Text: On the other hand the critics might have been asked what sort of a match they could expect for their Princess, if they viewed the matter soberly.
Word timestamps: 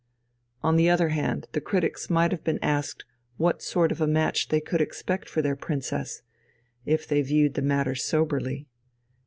On 0.63 0.77
the 0.77 0.89
other 0.89 1.09
hand 1.09 1.45
the 1.51 1.61
critics 1.61 2.09
might 2.09 2.31
have 2.31 2.43
been 2.43 2.57
asked 2.63 3.05
what 3.37 3.61
sort 3.61 3.91
of 3.91 4.01
a 4.01 4.07
match 4.07 4.47
they 4.47 4.59
could 4.59 4.81
expect 4.81 5.29
for 5.29 5.43
their 5.43 5.55
Princess, 5.55 6.23
if 6.87 7.07
they 7.07 7.21
viewed 7.21 7.53
the 7.53 7.61
matter 7.61 7.93
soberly. 7.93 8.65